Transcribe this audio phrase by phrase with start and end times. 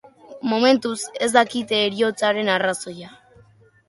[0.51, 3.13] Momentuz, ez dakite heriotzaren arrazoia.